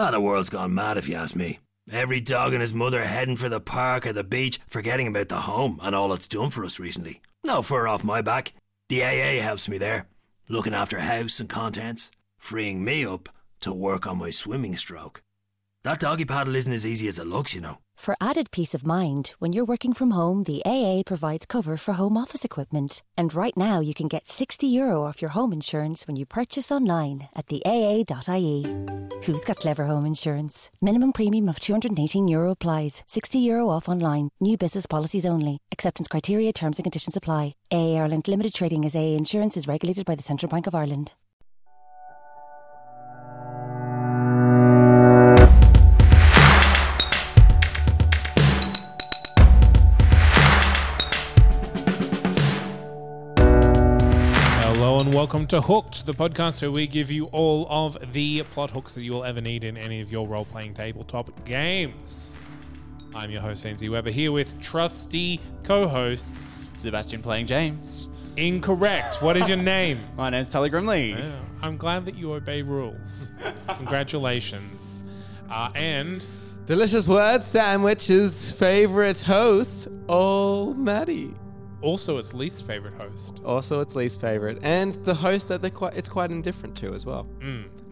[0.00, 1.58] Ah, the world's gone mad if you ask me.
[1.90, 5.40] Every dog and his mother heading for the park or the beach, forgetting about the
[5.40, 7.20] home and all it's done for us recently.
[7.42, 8.52] No fur off my back.
[8.90, 10.06] The AA helps me there,
[10.48, 15.20] looking after house and contents, freeing me up to work on my swimming stroke.
[15.84, 17.78] That doggy paddle isn't as easy as it looks, you know.
[17.96, 21.94] For added peace of mind, when you're working from home, the AA provides cover for
[21.94, 23.02] home office equipment.
[23.16, 26.70] And right now, you can get 60 euro off your home insurance when you purchase
[26.70, 28.66] online at the AA.ie.
[29.24, 30.70] Who's got clever home insurance?
[30.80, 33.02] Minimum premium of 218 euro applies.
[33.06, 34.30] 60 euro off online.
[34.40, 35.58] New business policies only.
[35.72, 37.54] Acceptance criteria, terms and conditions apply.
[37.72, 41.12] AA Ireland Limited Trading as AA Insurance is regulated by the Central Bank of Ireland.
[55.18, 59.02] Welcome to Hooked, the podcast where we give you all of the plot hooks that
[59.02, 62.36] you will ever need in any of your role playing tabletop games.
[63.16, 66.70] I'm your host, Nancy Weber, here with trusty co hosts.
[66.76, 68.08] Sebastian playing James.
[68.36, 69.20] Incorrect.
[69.20, 69.98] What is your name?
[70.16, 71.18] My name's Tully Grimley.
[71.18, 71.32] Yeah,
[71.62, 73.32] I'm glad that you obey rules.
[73.70, 75.02] Congratulations.
[75.50, 76.24] Uh, and
[76.64, 81.34] Delicious Word Sandwich's favorite host, Oh Maddie.
[81.82, 83.40] Also its least favorite host.
[83.44, 87.06] Also, its least favorite, and the host that they're quite, it's quite indifferent to as
[87.06, 87.26] well.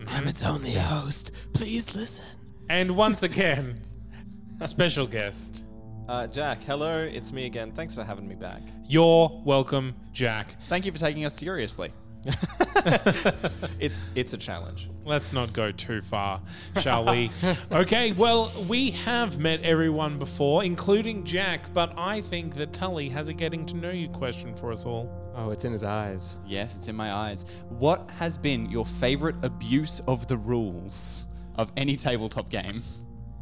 [0.08, 1.32] I'm its only host.
[1.52, 2.24] Please listen.
[2.68, 3.80] And once again,
[4.64, 5.64] special guest.
[6.08, 7.72] Uh, Jack, hello, it's me again.
[7.72, 8.62] Thanks for having me back.
[8.88, 10.56] You're welcome, Jack.
[10.68, 11.92] Thank you for taking us seriously.
[13.80, 14.88] It's it's a challenge.
[15.04, 16.40] Let's not go too far,
[16.80, 17.30] shall we?
[17.72, 23.28] okay, well, we have met everyone before, including Jack, but I think that Tully has
[23.28, 25.10] a getting to know you question for us all.
[25.36, 26.38] Oh, it's in his eyes.
[26.46, 27.44] Yes, it's in my eyes.
[27.68, 32.82] What has been your favorite abuse of the rules of any tabletop game?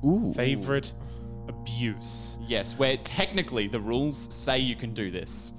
[0.04, 0.32] Ooh.
[0.34, 0.92] Favorite
[1.48, 2.38] abuse.
[2.46, 5.54] Yes, where technically the rules say you can do this.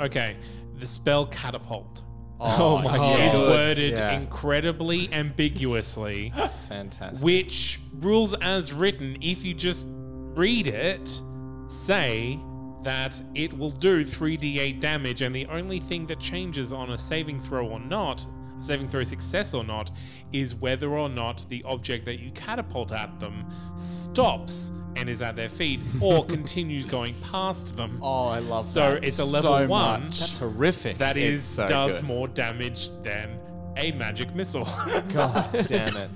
[0.00, 0.36] Okay,
[0.78, 2.02] the spell catapult
[2.38, 3.48] Oh, oh, my is Yes.
[3.48, 4.12] worded Yeah.
[4.18, 6.32] incredibly ambiguously,
[6.68, 7.24] Fantastic.
[7.24, 9.86] which rules as written, if you just
[10.34, 11.22] read it,
[11.68, 12.38] say
[12.82, 17.40] that it will do 3d8 damage, and the only thing that changes on a saving
[17.40, 18.26] throw or not,
[18.58, 19.90] a saving throw success or not,
[20.32, 23.44] is whether or not the object that you catapult at them
[23.76, 27.98] stops and is at their feet or continues going past them.
[28.02, 30.04] Oh, I love So that So it's a level so one.
[30.04, 30.20] much.
[30.20, 30.98] That's horrific.
[30.98, 32.06] That It's is so does good.
[32.08, 33.38] more damage than
[33.76, 34.64] a magic missile.
[35.12, 36.10] God damn it.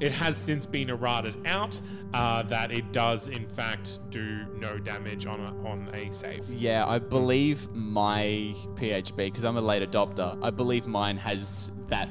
[0.00, 1.80] It has since been errated out
[2.14, 6.48] uh, that it does in fact do no damage on a, on a save.
[6.50, 12.08] Yeah, I believe my PHB, because I'm a late adopter, I believe mine has that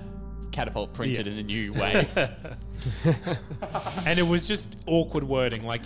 [0.52, 1.38] catapult printed Yes.
[1.40, 2.08] in a new way.
[4.06, 5.82] And it was just awkward wording, like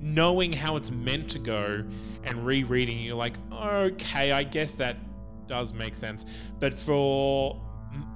[0.00, 1.84] knowing how it's meant to go
[2.24, 4.96] and rereading you're like, okay, I guess that
[5.46, 6.24] does make sense.
[6.58, 7.60] But for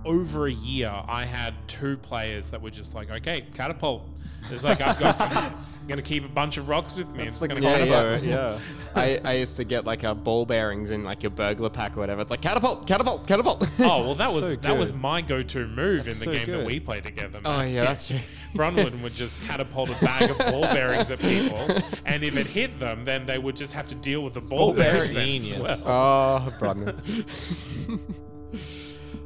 [0.04, 4.08] over a year, I had two players that were just like, okay, catapult.
[4.50, 7.24] It's like I've got, I'm gonna keep a bunch of rocks with me.
[7.24, 8.26] It's I'm the just gonna Yeah, combo.
[8.26, 8.58] yeah.
[8.58, 8.58] Yeah.
[8.94, 12.00] I, I used to get like a ball bearings in like your burglar pack or
[12.00, 12.20] whatever.
[12.20, 13.66] It's like catapult, catapult, catapult.
[13.80, 15.00] Oh well, that was So that was good.
[15.00, 16.66] my go-to move That's in the so game that good.
[16.66, 17.40] we play together.
[17.42, 18.18] oh yeah, that's true.
[18.54, 21.58] Bronwyn would just catapult a bag of ball bearings at people,
[22.04, 24.74] and if it hit them, then they would just have to deal with the ball,
[24.74, 25.84] bearings then as Genius.
[25.86, 26.44] well.
[26.46, 26.94] Oh, brother.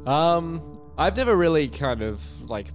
[0.07, 0.63] um,
[0.97, 2.69] I've never really kind of like.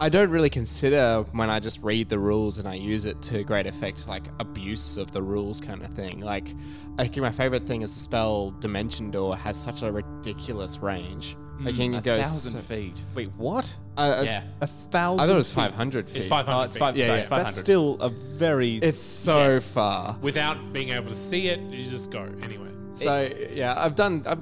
[0.00, 3.42] I don't really consider when I just read the rules and I use it to
[3.42, 6.20] great effect, like abuse of the rules kind of thing.
[6.20, 6.54] Like,
[7.00, 11.36] I think my favorite thing is the spell Dimension Door has such a ridiculous range.
[11.60, 13.02] Like, you a can go thousand so- feet.
[13.16, 13.76] Wait, what?
[13.96, 14.44] uh, uh, Yeah.
[14.60, 15.18] A thousand.
[15.20, 15.54] I thought it was feet?
[15.62, 16.16] 500 feet.
[16.18, 16.80] It's 500 Oh, it's feet.
[16.94, 17.14] Yeah, sorry, yeah.
[17.18, 17.44] it's 500.
[17.46, 18.76] That's still a very.
[18.76, 19.74] It's so Yes.
[19.74, 20.16] far.
[20.22, 22.68] Without being able to see it, you just go anyway.
[22.92, 24.22] So yeah, I've done.
[24.26, 24.38] I've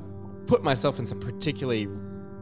[0.46, 1.88] put myself in some particularly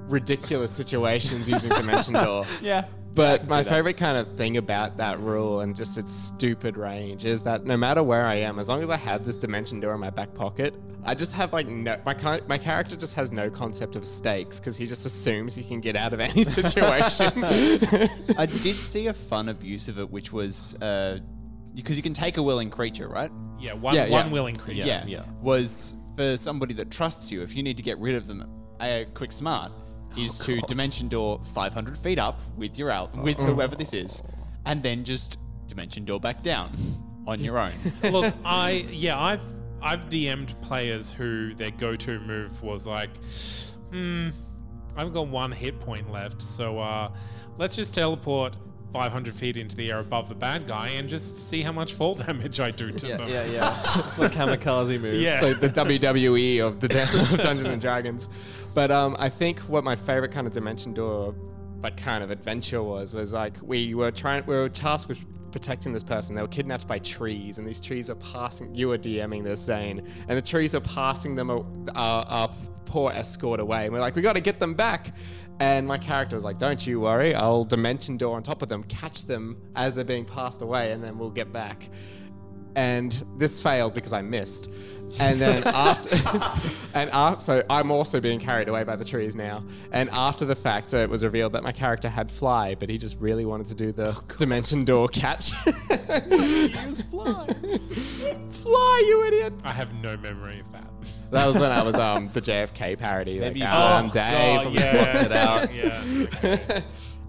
[0.07, 2.45] ridiculous situations using Dimension Door.
[2.63, 2.85] yeah.
[3.15, 7.45] But my favorite kind of thing about that rule and just its stupid range is
[7.45, 10.01] that no matter where I am, as long as I have this dimension door in
[10.01, 10.75] my back pocket,
[11.05, 14.77] I just have like no my my character just has no concept of stakes because
[14.77, 17.45] he just assumes he can get out of any situation.
[17.45, 21.21] I did see a fun abuse of it, which was uh,
[21.75, 23.31] because you can take a willing creature, right?
[23.61, 24.33] Yeah, one Yeah, one yeah.
[24.33, 24.89] willing creature.
[24.89, 25.25] Yeah, yeah.
[25.41, 27.43] Was for somebody that trusts you.
[27.43, 28.45] If you need to get rid of them,
[28.81, 29.71] a quick smart
[30.17, 34.23] is to dimension door 500 feet up with your out with whoever this is,
[34.67, 36.73] and then just dimension door back down
[37.27, 37.73] on your own.
[38.03, 39.45] Look, I yeah, I've
[39.83, 43.11] I've DM'd players who their go-to move was like,
[43.91, 44.31] hmm,
[44.97, 47.11] I've got one hit point left, so uh,
[47.59, 48.57] let's just teleport
[48.95, 52.15] 500 feet into the air above the bad guy and just see how much fall
[52.27, 53.29] damage I do to Yeah, them.
[53.29, 53.83] yeah, yeah.
[53.99, 55.15] it's the kamikaze move.
[55.17, 55.41] Yeah.
[55.41, 56.87] the, the WWE of the
[57.33, 58.29] of Dungeons and Dragons.
[58.73, 61.35] But um, I think what my favorite kind of Dimension Door,
[61.83, 65.93] like kind of adventure was, was like we were trying, we were tasked with protecting
[65.93, 66.37] this person.
[66.37, 68.73] They were kidnapped by trees, and these trees are passing.
[68.77, 71.65] You were DMing this, Zane, and the trees are passing them, our,
[72.27, 72.49] our
[72.85, 73.85] poor escort away.
[73.87, 75.17] And we're like, we got to get them back.
[75.61, 78.83] And my character was like, "Don't you worry, I'll dimension door on top of them,
[78.85, 81.89] catch them as they're being passed away, and then we'll get back."
[82.77, 84.71] And this failed because I missed.
[85.21, 89.63] And then after, and after, so I'm also being carried away by the trees now.
[89.93, 92.99] And after the fact, so it was revealed that my character had fly, but he
[92.99, 95.53] just really wanted to do the dimension door catch.
[96.31, 97.47] Use fly.
[98.51, 99.53] fly, you idiot!
[99.63, 100.89] I have no memory of that.
[101.31, 103.39] That was when I was um the JFK parody.
[103.39, 105.25] Maybe like, you um, Oh, Dave God, from yeah.
[105.25, 105.75] it out.
[105.75, 106.81] yeah.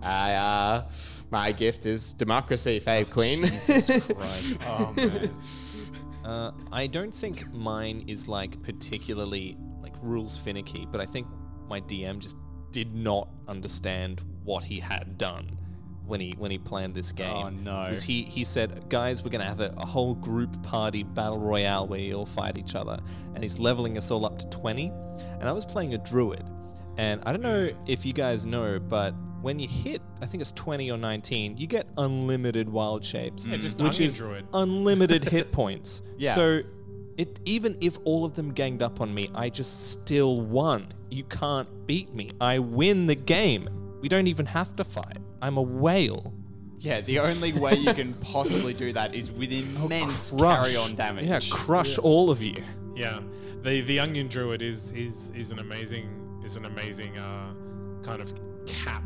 [0.01, 0.83] I, uh,
[1.31, 3.44] my gift is democracy, Fave Queen.
[3.45, 4.63] Jesus Christ.
[4.68, 5.31] Oh man.
[6.24, 11.27] Uh, I don't think mine is like particularly like rules finicky, but I think
[11.68, 12.38] my DM just
[12.72, 15.60] did not understand what he had done
[16.07, 17.31] when he when he planned this game.
[17.31, 17.86] Oh, no.
[17.88, 21.88] 'Cause he he said, guys, we're gonna have a, a whole group party battle royale
[21.88, 23.00] where you all fight each other,
[23.33, 24.92] and he's leveling us all up to twenty.
[25.39, 26.44] And I was playing a druid,
[26.98, 29.13] and I don't know if you guys know, but
[29.45, 33.57] when you hit, I think it's 20 or 19, you get unlimited wild shapes, Yeah,
[33.57, 34.44] just which is druid.
[34.56, 36.01] unlimited hit points.
[36.18, 36.33] Yeah.
[36.33, 36.62] So
[37.15, 40.92] it even if all of them ganged up on me, I just still won.
[41.12, 42.31] You can't beat me.
[42.42, 43.69] I win the game.
[44.01, 45.19] We don't even have to fight.
[45.44, 46.33] I'm a whale.
[46.80, 50.74] Yeah, the only way you can possibly do that is with immense Crush.
[50.74, 51.25] carry-on damage.
[51.27, 52.63] Yeah, crush all of you.
[52.95, 53.19] Yeah,
[53.62, 57.53] the the onion druid is is is an amazing is an amazing uh,
[58.01, 58.33] kind of
[58.65, 59.03] cap.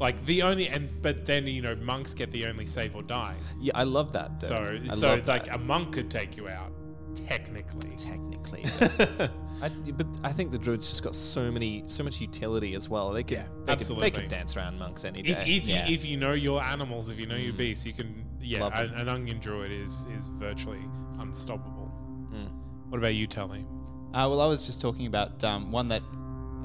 [0.00, 3.36] Like the only and but then you know monks get the only save or die.
[3.60, 4.40] Yeah, I love that.
[4.40, 4.48] Though.
[4.48, 5.56] So I so love like that.
[5.56, 6.72] a monk could take you out
[7.14, 7.94] technically.
[7.96, 8.64] technically.
[9.62, 13.10] I, but I think the druids just got so many, so much utility as well.
[13.10, 14.10] They could, Yeah, they could, they absolutely.
[14.12, 15.32] could dance around monks any day.
[15.32, 15.86] If, if yeah.
[15.86, 18.62] you if you know your animals, if you know your beasts, you can yeah.
[18.62, 20.82] Love An, onion druid is is virtually
[21.18, 21.92] unstoppable.
[22.32, 22.50] Mm.
[22.88, 23.66] What about you, Tully?
[24.14, 26.02] Uh, well, I was just talking about um, one that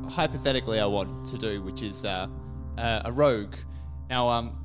[0.10, 2.28] hypothetically I want to do, which is uh,
[2.78, 3.56] uh, a rogue.
[4.10, 4.58] Now, um,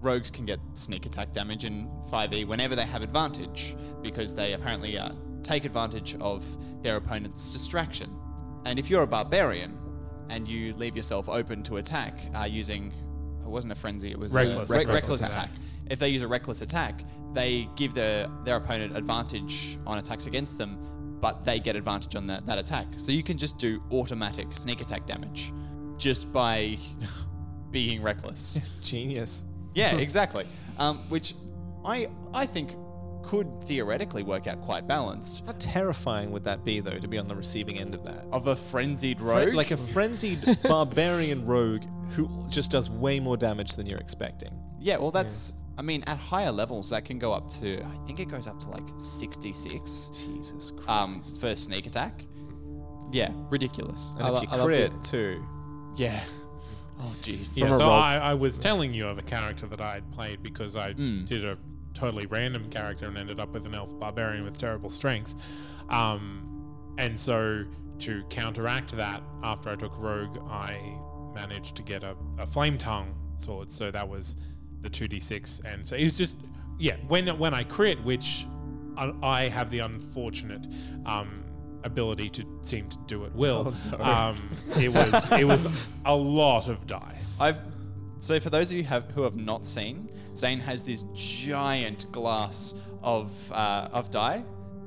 [0.00, 4.98] rogues can get sneak attack damage in 5e whenever they have advantage, because they apparently
[4.98, 5.10] uh,
[5.42, 6.44] take advantage of
[6.82, 8.10] their opponent's distraction.
[8.64, 9.78] And if you're a barbarian
[10.28, 12.88] and you leave yourself open to attack uh, using,
[13.42, 14.70] it wasn't a frenzy, it was Reckless.
[14.70, 15.44] a rec- Reckless reckless attack.
[15.44, 15.50] attack.
[15.90, 20.56] If they use a reckless attack, they give their, their opponent advantage on attacks against
[20.58, 22.86] them, but they get advantage on that, that attack.
[22.96, 25.52] So you can just do automatic sneak attack damage
[25.96, 26.78] just by
[27.70, 28.58] being reckless.
[28.82, 29.44] genius.
[29.74, 30.46] yeah, exactly.
[30.78, 31.34] Um, which
[31.84, 32.74] I I think
[33.22, 35.44] could theoretically work out quite balanced.
[35.46, 38.24] How terrifying would that be, though, to be on the receiving end of that?
[38.32, 43.36] Of a frenzied Fre- rogue, like a frenzied barbarian rogue who just does way more
[43.36, 44.50] damage than you're expecting.
[44.80, 44.96] yeah.
[44.96, 48.28] Well, that's I mean at higher levels that can go up to I think it
[48.28, 50.88] goes up to like sixty six Jesus Christ.
[50.88, 52.24] um, for sneak attack.
[53.12, 54.12] Yeah, ridiculous.
[54.16, 55.02] and I if lo- you I love crit it.
[55.02, 55.44] too,
[55.96, 56.20] Yeah.
[57.00, 57.56] Oh jeez.
[57.56, 57.90] Yeah, a so rogue.
[57.92, 61.26] I, I was telling you of a character that I had played because I Mm.
[61.26, 61.56] did a
[61.94, 65.34] totally random character and ended up with an elf barbarian with terrible strength.
[65.88, 67.64] Um, and so
[68.00, 70.78] to counteract that, after I took rogue, I
[71.34, 73.70] managed to get a, a flame tongue sword.
[73.70, 74.36] So that was
[74.82, 75.60] the 2d6.
[75.64, 76.36] And so it was just,
[76.78, 78.46] yeah, when, when I crit, which
[78.96, 80.66] I, I have the unfortunate
[81.06, 81.44] um,
[81.84, 84.36] ability to seem to do at will, um,
[84.78, 87.40] it was it was a lot of dice.
[87.40, 87.60] I've
[88.20, 92.74] so for those of you have, who have not seen, Zane has this giant glass
[93.02, 94.44] of uh, of die,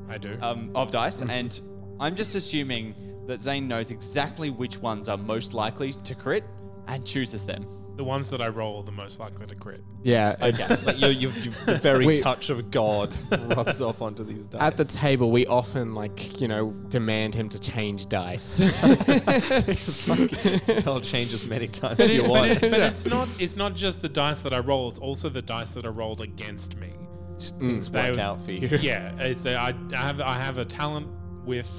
[0.10, 0.38] I do.
[0.42, 1.60] um, of dice, and
[2.00, 2.96] I'm just assuming
[3.28, 6.44] that Zane knows exactly which ones are most likely to crit
[6.88, 7.66] and chooses them.
[7.96, 9.84] The ones that I roll are the most likely to crit.
[10.02, 13.14] Yeah, it's, like your, your, your the very We- touch of God
[13.56, 14.62] rubs off onto these dice.
[14.62, 18.60] at the table we often like you know demand him to change dice.
[20.88, 22.52] I'll change as many times as you it- but, want.
[22.52, 25.42] it- but it's not it's not just the dice that I roll; it's also the
[25.42, 26.94] dice that are rolled against me.
[27.38, 28.68] Just things They- work out for you.
[28.82, 31.08] yeah, uh, so I, I have I have a talent
[31.46, 31.70] with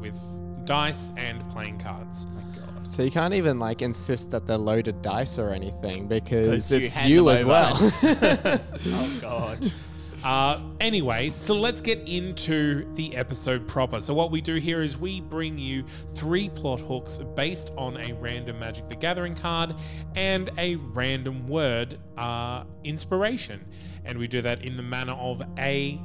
[0.00, 0.18] with
[0.64, 2.26] dice and playing cards.
[2.88, 6.94] So you can't even like insist that they're loaded dice or anything because you it's
[6.94, 7.50] hand you them as over.
[7.50, 8.60] well.
[8.86, 9.72] Oh God.
[10.24, 14.00] Uh, anyway, so let's get into the episode proper.
[14.00, 18.14] So, what we do here is we bring you three plot hooks based on a
[18.14, 19.74] random Magic the Gathering card
[20.16, 23.66] and a random word uh, inspiration.
[24.06, 26.00] And we do that in the manner of a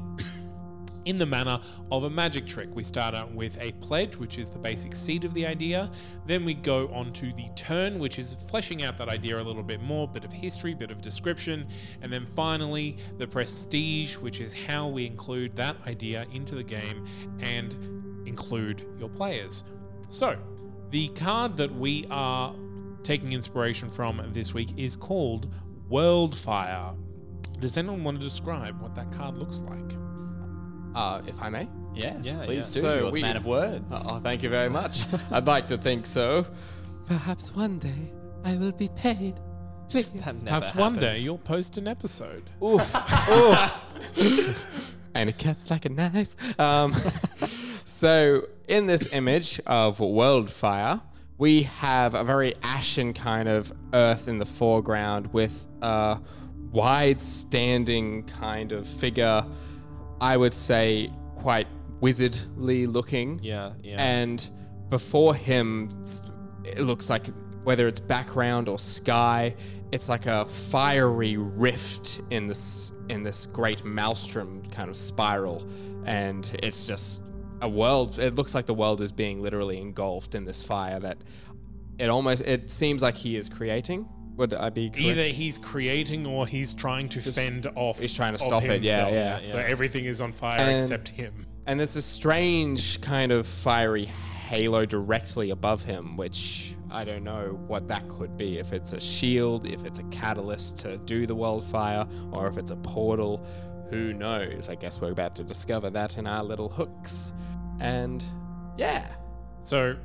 [1.10, 1.60] in the manner
[1.92, 2.70] of a magic trick.
[2.75, 5.92] We start out with a pledge, which is the basic seed of the idea.
[6.28, 9.63] Then we go on to the turn, which is fleshing out that idea a little
[9.63, 11.68] bit more, bit of history, bit of description.
[12.04, 17.04] And then finally, the prestige, which is how we include that idea into the game
[17.39, 17.74] and
[18.28, 19.63] include your players.
[20.10, 20.38] So,
[20.92, 22.54] the card that we are
[23.01, 25.51] taking inspiration from this week is called
[25.89, 26.96] Worldfire.
[27.60, 30.09] Does anyone want to describe what that card looks like?
[30.96, 31.67] Uh, if I may.
[31.93, 32.81] Yes, Yeah, please yeah.
[32.81, 32.88] do.
[32.88, 34.08] So You're the we- man of words.
[34.10, 35.03] Oh, thank you very much.
[35.31, 36.46] I'd like to think so.
[37.05, 38.12] Perhaps one day
[38.46, 39.39] I will be paid.
[39.89, 40.12] Please.
[40.12, 42.43] That never Perhaps one day you'll post an episode.
[42.63, 42.96] Oof.
[44.17, 44.96] Oof.
[45.15, 46.36] and it cuts like a knife.
[46.60, 46.93] Um,
[47.86, 51.01] so, in this image of Worldfire,
[51.39, 56.19] we have a very ashen kind of earth in the foreground with a
[56.72, 59.43] wide standing kind of figure,
[60.22, 61.68] I would say quite
[62.02, 63.40] wizardly looking.
[63.42, 64.02] Yeah, yeah.
[64.02, 64.48] And
[64.90, 65.90] before him,
[66.64, 67.28] it looks like
[67.64, 69.56] whether it's background or sky,
[69.92, 75.68] it's like a fiery rift in this in this great maelstrom kind of spiral,
[76.06, 77.22] and it's just
[77.62, 78.20] a world.
[78.20, 81.18] It looks like the world is being literally engulfed in this fire that
[81.98, 84.08] it almost it seems like he is creating.
[84.39, 85.01] Would I be correct?
[85.05, 88.00] Either he's creating or he's trying to fend off.
[88.00, 89.13] he's trying to of stop it, yeah, himself.
[89.13, 89.65] yeah, So yeah.
[89.67, 91.46] everything is on fire And- except him.
[91.67, 97.60] And there's a strange kind of fiery halo directly above him, which I don't know
[97.67, 98.58] what that could be.
[98.58, 102.72] If it's a shield, if it's a catalyst to do the wildfire, or if it's
[102.72, 103.46] a portal,
[103.91, 104.69] who knows?
[104.69, 107.34] I guess we're about to discover that in our little hooks.
[107.79, 108.25] And
[108.77, 109.05] yeah,
[109.62, 109.98] So,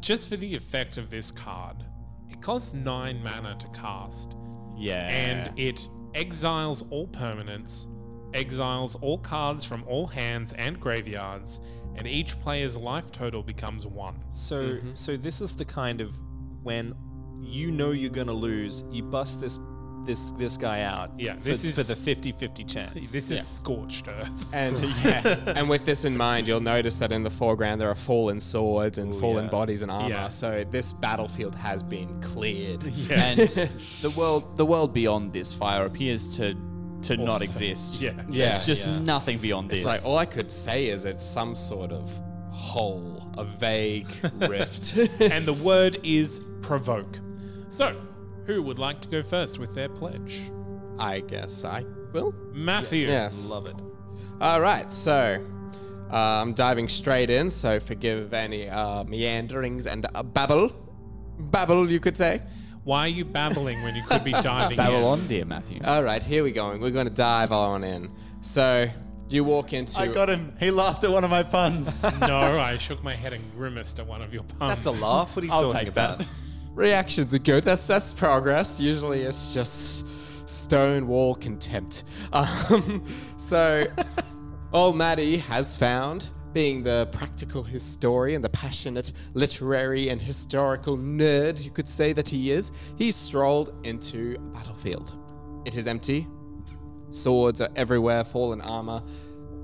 [0.00, 1.84] just for the effect of this card,
[2.40, 4.34] it costs nine mana to cast,
[4.74, 5.06] yeah.
[5.08, 7.86] and it exiles all permanents,
[8.32, 11.60] exiles all cards from all hands and graveyards,
[11.96, 14.24] and each player's life total becomes one.
[14.30, 14.94] So Mm-hmm.
[14.94, 16.18] so this is the kind of
[16.62, 16.94] when
[17.42, 19.58] you know you're gonna lose, you bust this
[20.06, 21.10] this this guy out.
[21.18, 23.12] Yeah, for, this is- for the 50-50 chance.
[23.12, 24.54] This is scorched earth.
[24.54, 27.94] and yeah, and with this in mind, you'll notice that in the foreground there are
[27.94, 29.50] fallen swords and fallen yeah.
[29.50, 30.08] bodies and armor.
[30.08, 30.28] Yeah.
[30.28, 32.82] So this battlefield has been cleared.
[32.82, 33.24] Yeah.
[33.24, 36.56] and the world the world beyond this fire appears to
[37.02, 38.00] to not exist.
[38.00, 38.12] Yeah.
[38.28, 38.50] Yeah.
[38.50, 38.98] There's just Yeah.
[39.04, 39.78] nothing beyond this.
[39.78, 42.10] It's like all I could say is it's some sort of
[42.50, 44.08] hole, a vague
[44.40, 44.96] rift.
[45.20, 47.18] and the word is provoke.
[47.70, 47.96] So,
[48.46, 50.40] who would like to go first with their pledge?
[50.98, 52.34] I guess I will.
[52.52, 53.06] Matthew.
[53.08, 53.46] Yes.
[53.46, 53.76] Love it.
[54.40, 55.44] All right, so
[56.12, 57.50] uh, I'm diving straight in.
[57.50, 60.72] So forgive any uh, meanderings and uh, babble,
[61.38, 62.42] babble, you could say.
[62.84, 65.04] Why are you babbling when you could be diving Babble in?
[65.04, 65.80] on, dear Matthew.
[65.84, 66.76] All right, here we go.
[66.78, 68.08] We're going to dive on in.
[68.40, 68.88] So
[69.28, 70.00] you walk into.
[70.00, 70.54] I got him.
[70.58, 72.04] He laughed at one of my puns.
[72.20, 74.84] No, I shook my head and grimaced at one of your puns.
[74.84, 75.36] That's a laugh.
[75.36, 76.26] What are you I'll talking take that.
[76.74, 77.64] Reactions are good.
[77.64, 78.80] That's that's progress.
[78.80, 80.06] Usually it's just
[80.48, 82.04] stone wall contempt.
[82.32, 83.04] Um,
[83.38, 83.84] so,
[84.72, 91.70] old Maddie has found, being the practical historian, the passionate literary and historical nerd you
[91.70, 95.14] could say that he is, he strolled into a battlefield.
[95.64, 96.28] It is empty.
[97.10, 99.02] Swords are everywhere, fallen armor.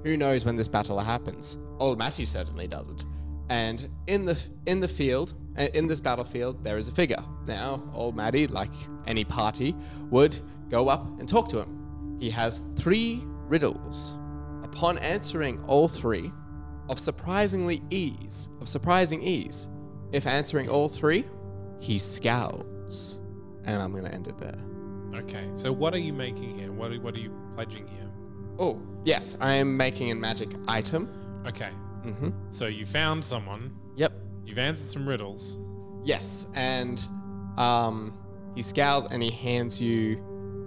[0.04, 1.58] Who knows when this battle happens?
[1.78, 3.04] Old Matthew certainly doesn't.
[3.48, 7.22] And in the in the field, in this battlefield, there is a figure.
[7.46, 8.72] Now, old Matty, like
[9.06, 9.74] any party,
[10.10, 12.16] would go up and talk to him.
[12.20, 14.16] He has three riddles.
[14.64, 16.32] Upon answering all three,
[16.88, 19.68] of surprisingly ease, of surprising ease,
[20.12, 21.24] if answering all three,
[21.80, 23.18] he scowls.
[23.64, 24.58] And I'm gonna end it there.
[25.14, 26.70] Okay, so what are you making here?
[26.72, 28.10] What are, what are you pledging here?
[28.58, 31.08] Oh, yes, I am making a magic item.
[31.46, 31.70] Okay,
[32.04, 32.30] Mm-hmm.
[32.50, 34.12] so you found someone, Yep.
[34.46, 35.58] You've answered some riddles.
[36.04, 37.04] Yes, and
[37.58, 38.16] um,
[38.54, 40.16] he scowls and he hands you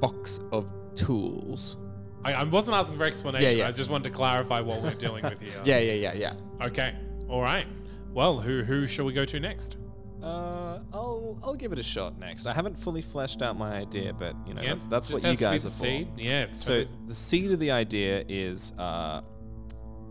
[0.02, 1.78] box of tools.
[2.24, 3.68] I, I wasn't asking for explanation, Yeah, yeah.
[3.68, 5.52] I just wanted to clarify what we're dealing with here.
[5.64, 6.66] Yeah, yeah, yeah, yeah.
[6.68, 6.94] Okay,
[7.30, 7.66] all right.
[8.14, 9.78] Well, who who shall we go to next?
[10.22, 12.46] Uh, I'll I'll give it a shot next.
[12.46, 15.30] I haven't fully fleshed out my idea, but you know Yeah, that's, that's what you
[15.30, 16.12] has to be guys the are for.
[16.22, 19.22] Yeah, it's So totally- the seed of the idea is, uh,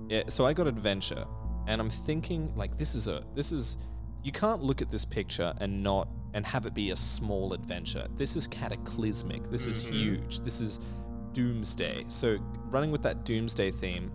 [0.08, 1.26] yeah, so I got adventure,
[1.68, 3.78] and I'm thinking like this is a this is
[4.24, 8.06] you can't look at this picture and not and have it be a small adventure.
[8.16, 9.44] This is cataclysmic.
[9.50, 9.94] This is Mm-hmm.
[9.94, 10.40] huge.
[10.40, 10.80] This is
[11.32, 12.04] doomsday.
[12.08, 12.38] So
[12.70, 14.10] running with that doomsday theme,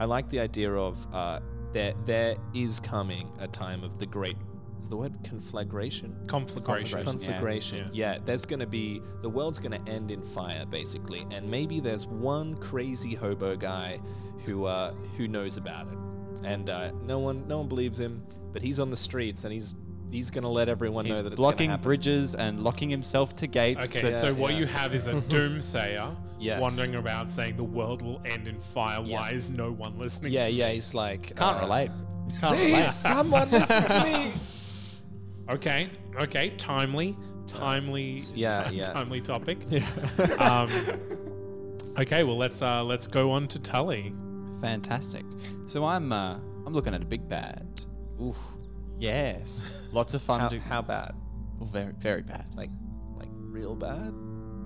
[0.00, 1.40] I like the idea of uh,
[1.72, 4.36] there there is coming a time of the great.
[4.78, 6.16] Is the word conflagration?
[6.28, 7.02] Conflagration.
[7.04, 7.90] Conflagration.
[7.92, 8.18] Yeah.
[8.24, 12.06] there's going to be the world's going to end in fire basically, and maybe there's
[12.06, 13.98] one crazy hobo guy
[14.46, 15.98] who uh, who knows about it,
[16.44, 19.74] and uh, no one no one believes him, but he's on the streets and he's
[20.10, 21.82] he's going to let everyone He's know that it's blocking gonna happen.
[21.84, 23.78] bridges and locking himself to gates.
[23.80, 26.62] Okay, so what you have is a doomsayer Yes.
[26.62, 29.02] wandering around saying the world will end in fire.
[29.04, 29.18] Yeah.
[29.20, 30.32] Why is no one listening?
[30.32, 30.74] Yeah, to yeah, me?
[30.74, 31.90] he's like Can't uh, relate.
[32.40, 32.84] Can't Please, relate.
[32.86, 34.32] someone listen to me.
[35.50, 35.88] Okay,
[36.20, 37.16] okay, timely,
[37.46, 38.82] timely, yeah, ti- yeah.
[38.84, 39.58] timely topic.
[40.38, 40.68] um,
[41.98, 44.12] okay, well let's uh, let's go on to Tully.
[44.60, 45.24] Fantastic.
[45.66, 47.66] So I'm uh, I'm looking at a big bad.
[48.20, 48.38] Oof.
[48.98, 49.64] Yes.
[49.92, 51.14] Lots of fun How, to how bad?
[51.60, 52.46] oh, very very bad.
[52.54, 52.70] Like,
[53.16, 54.12] like real bad?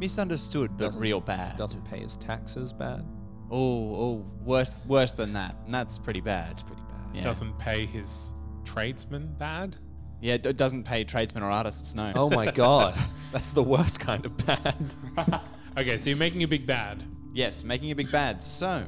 [0.00, 1.56] Misunderstood, but Doesn't- real bad.
[1.56, 3.04] Doesn't pay his taxes bad?
[3.50, 5.54] Oh, oh, worse worse than that.
[5.66, 6.52] And that's pretty bad.
[6.52, 7.16] It's Pretty bad.
[7.16, 7.22] Yeah.
[7.22, 8.32] Doesn't pay his
[8.64, 9.76] tradesmen bad.
[10.22, 11.94] Yeah, it doesn't pay tradesmen or artists.
[11.94, 12.12] No.
[12.14, 12.94] Oh my god,
[13.32, 14.94] that's the worst kind of bad.
[15.78, 17.02] Okay, so you're making a big bad.
[17.32, 18.42] Yes, making a big bad.
[18.42, 18.84] So,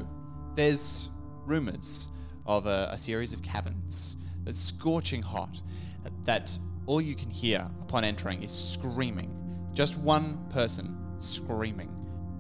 [0.55, 1.11] there's
[1.47, 2.11] rumors
[2.47, 5.61] of a, a series of cabins that's scorching hot,
[6.25, 6.57] that
[6.87, 9.31] all you can hear upon entering is screaming.
[9.73, 11.91] Just one person screaming,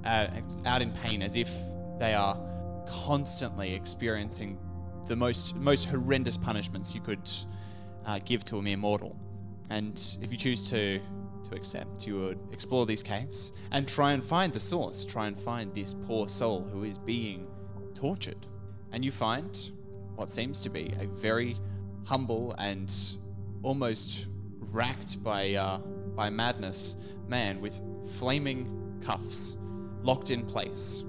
[0.05, 0.29] uh,
[0.67, 1.51] out in pain, as if
[1.99, 2.39] they are
[2.87, 4.59] constantly experiencing
[5.07, 7.29] the most most horrendous punishments you could
[8.07, 9.19] uh, give to a mere mortal.
[9.71, 11.01] And if you choose to
[11.49, 15.39] to accept, you would explore these caves and try and find the source, try and
[15.39, 17.47] find this poor soul who is being
[17.95, 18.47] tortured.
[18.93, 19.59] And you find
[20.17, 21.57] what seems to be a very
[22.05, 22.93] humble and
[23.63, 24.29] almost
[24.73, 25.79] racked by uh,
[26.15, 26.97] by madness
[27.29, 27.81] man with
[28.19, 29.57] flaming cuffs
[30.03, 31.05] locked in place.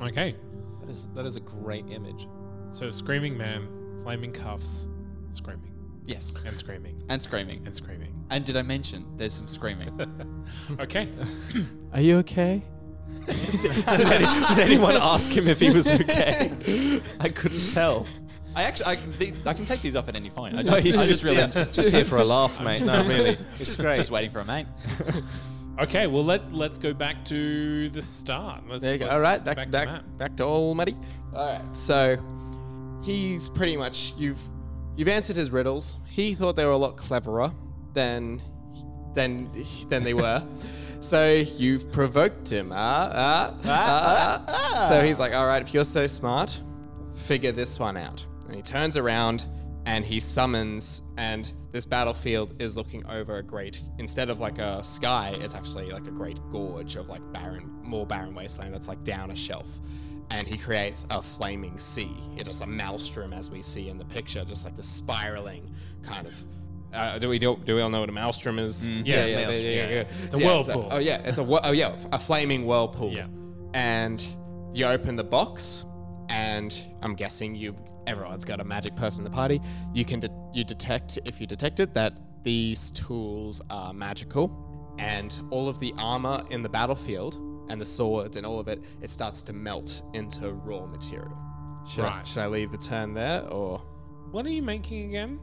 [0.00, 0.34] Okay,
[0.80, 2.26] That is that is a great image.
[2.70, 3.68] so screaming man,
[4.02, 4.88] flaming cuffs,
[5.30, 5.72] screaming
[6.06, 7.62] Yes, and screaming and screaming.
[7.66, 8.12] and screaming.
[8.30, 9.88] And did I mention there's some screaming?
[10.80, 11.08] Okay,
[11.92, 12.62] Are you okay?
[13.26, 17.00] Did, any- did anyone ask him if he was okay?
[17.20, 18.06] I couldn't tell.
[18.56, 20.56] I actually I, the, I can take these off at any point.
[20.56, 22.82] I No, just, he's I just, just really yeah, just here for a laugh, mate.
[22.82, 23.96] No, really, it's great.
[23.96, 24.66] just waiting for a mate.
[25.80, 26.08] okay.
[26.08, 28.64] Well, let let's go back to the start.
[28.68, 29.04] Let's, There you go.
[29.04, 30.18] let's- All right, back, back, back, to Matt.
[30.18, 30.96] back to old Matty.
[31.32, 32.18] All right, so
[33.04, 34.40] he's pretty much you've
[34.96, 35.96] you've answered his riddles.
[36.08, 37.52] He thought they were a lot cleverer
[37.94, 38.42] than
[39.14, 39.48] than
[39.88, 40.44] than they were.
[41.00, 42.70] so you've provoked him.
[42.72, 44.86] Ah, ah, ah, ah.
[44.88, 46.60] So he's like, all right, if you're so smart,
[47.14, 48.24] figure this one out.
[48.46, 49.46] And he turns around
[49.86, 54.84] and he summons, and this battlefield is looking over a great, instead of like a
[54.84, 59.02] sky, it's actually like a great gorge of like barren, more barren wasteland that's like
[59.04, 59.80] down a shelf.
[60.32, 62.14] And he creates a flaming sea.
[62.36, 66.26] It's just a maelstrom, as we see in the picture, just like the spiraling kind
[66.26, 66.44] of.
[66.92, 68.86] Uh, do we do, do we all know what a maelstrom is?
[68.86, 69.88] Yeah, yeah, maelstrom, yeah, yeah.
[69.88, 70.04] yeah.
[70.24, 70.88] It's a Yeah, whirlpool.
[70.90, 73.12] oh yeah, it's a oh yeah, a flaming whirlpool.
[73.12, 73.26] Yeah.
[73.74, 74.24] And
[74.74, 75.84] you open the box,
[76.28, 77.76] and I'm guessing you
[78.06, 79.60] everyone's got a magic person in the party.
[79.94, 84.50] You can de- you detect if you detect it that these tools are magical,
[84.98, 87.36] and all of the armor in the battlefield
[87.68, 91.36] and the swords and all of it, it starts to melt into raw material.
[91.86, 92.26] Should, I, Right.
[92.26, 93.78] should I leave the turn there, or
[94.32, 95.38] What are you making again?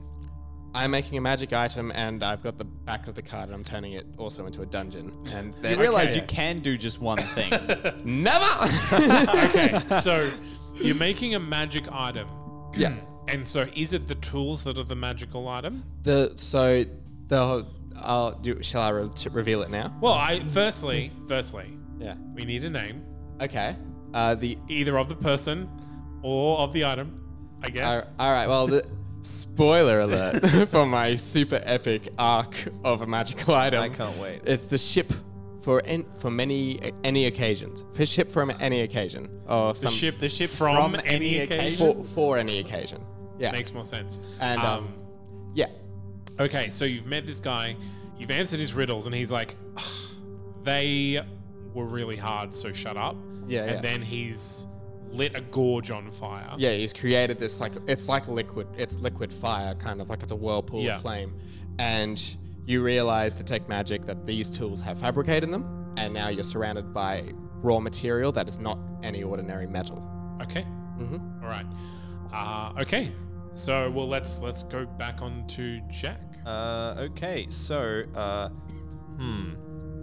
[0.76, 3.64] I'm making a magic item, and I've got the back of the card, and I'm
[3.64, 5.12] turning it also into a dungeon.
[5.36, 6.20] And You realize Okay.
[6.22, 7.50] you can do just one thing.
[8.06, 8.46] never.
[9.48, 10.30] Okay, so
[10.76, 12.28] you're making a magic item.
[12.76, 12.94] yeah.
[13.30, 15.84] And so, is it the tools that are the magical item?
[16.04, 16.86] The so
[17.28, 17.66] the
[18.00, 18.64] I'll do.
[18.64, 19.94] Shall I re- to reveal it now?
[20.00, 22.16] Well, I firstly, firstly, Yeah.
[22.34, 23.04] we need a name,
[23.42, 23.76] Okay.
[24.14, 25.70] Uh, the either of the person
[26.24, 27.20] or of the item.
[27.62, 28.08] I guess.
[28.18, 28.48] all all right.
[28.48, 28.86] Well, the
[29.22, 33.82] spoiler alert for my super epic arc of a magical item.
[33.84, 34.42] I can't wait.
[34.46, 35.12] It's the ship
[35.62, 37.84] for en- for many any occasions.
[37.94, 41.40] For ship from any occasion or the some ship, the ship from, from any any
[41.40, 43.04] occasion for, for any occasion.
[43.40, 43.52] Yeah.
[43.52, 44.20] makes more sense.
[44.40, 44.94] And, um,
[45.54, 45.68] yeah.
[46.40, 47.76] Okay, so you've met this guy,
[48.18, 49.84] you've answered his riddles, and he's like, "Ugh,
[50.64, 51.22] they
[51.74, 53.16] were really hard, so shut up.
[53.48, 53.82] Yeah, And yeah.
[53.82, 54.68] then he's
[55.12, 56.54] lit a gorge on fire.
[56.58, 60.32] Yeah, he's created this like it's like liquid, it's liquid fire, kind of like it's
[60.32, 60.96] a whirlpool Yeah.
[60.96, 61.34] of flame,
[61.80, 62.22] and
[62.66, 66.94] you realize to take magic that these tools have fabricated them, and now you're surrounded
[66.94, 70.04] by raw material that is not any ordinary metal.
[70.42, 70.66] Okay.
[71.00, 71.44] Mm-hmm.
[71.44, 71.66] All right.
[72.34, 73.12] Uh, okay.
[73.54, 76.22] So well, let's let's go back on to Jack.
[76.46, 78.50] Uh, okay, so uh,
[79.18, 79.54] hmm,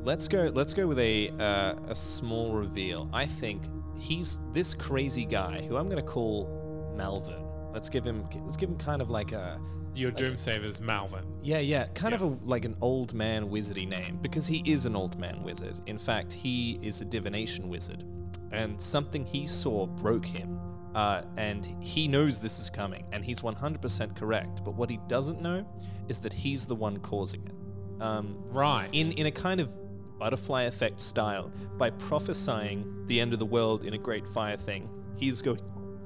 [0.02, 0.50] let's go.
[0.54, 3.08] Let's go with a uh, a small reveal.
[3.12, 3.62] I think
[3.98, 7.42] he's this crazy guy who I'm going to call Malvin.
[7.72, 9.60] Let's give him let's give him kind of like a
[9.94, 11.24] Your doom Doomsayer's Malvin.
[11.42, 14.94] yeah, yeah, kind of a like an old man wizardy name because he is an
[14.96, 15.80] old man wizard.
[15.86, 18.04] In fact, he is a divination wizard,
[18.52, 20.58] and something he saw broke him.
[20.94, 24.62] Uh, and he knows this is coming, and he's 100% correct.
[24.64, 25.66] But what he doesn't know
[26.08, 28.00] is that he's the one causing it.
[28.00, 28.88] Um, Right.
[28.92, 29.70] in in a kind of
[30.18, 34.88] butterfly effect style by prophesying the end of the world in a great fire thing
[35.16, 35.56] he's go-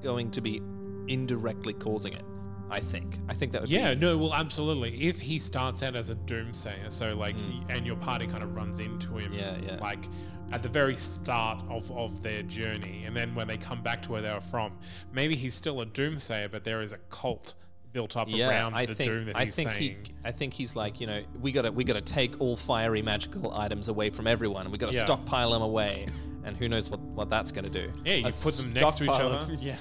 [0.02, 0.60] going to be
[1.08, 2.24] indirectly causing it
[2.70, 4.90] i think i think that would Yeah, be no, well, absolutely.
[5.08, 8.54] If he starts out as a doomsayer, so like, he- and your party kind of
[8.54, 9.38] runs into him, Hmm.
[9.38, 9.76] Yeah, yeah.
[9.80, 10.04] like
[10.52, 14.12] at the very start of, of their journey, and then when they come back to
[14.12, 14.72] where they were from,
[15.12, 17.54] maybe he's still a doomsayer, but there is a cult
[17.92, 19.96] built up yeah around i the think doom that i he's think saying.
[20.04, 23.54] he i think he's like you know we gotta we gotta take all fiery magical
[23.56, 25.04] items away from everyone we gotta Yeah.
[25.04, 26.06] stockpile them away
[26.44, 29.04] and who knows what what that's gonna do yeah, you A put them next to
[29.04, 29.34] each other.
[29.52, 29.76] of- yeah.